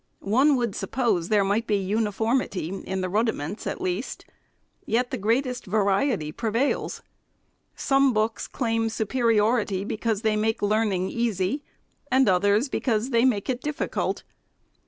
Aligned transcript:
One 0.33 0.55
would 0.55 0.75
suppose 0.75 1.29
there 1.29 1.43
might 1.43 1.67
be 1.67 1.75
uniformity 1.77 2.69
in 2.87 3.01
rudiments, 3.03 3.67
at 3.67 3.79
least; 3.79 4.25
yet 4.87 5.11
the 5.11 5.17
greatest 5.19 5.67
va 5.67 5.77
riety 5.77 6.35
prevails. 6.35 7.03
Some 7.75 8.11
books 8.11 8.47
claim 8.47 8.89
superiority, 8.89 9.85
because 9.85 10.23
they 10.23 10.35
make 10.35 10.63
learning 10.63 11.09
easy, 11.11 11.63
and 12.09 12.27
others 12.27 12.67
because 12.67 13.11
they 13.11 13.25
make 13.25 13.47
it 13.47 13.61
difficult. 13.61 14.23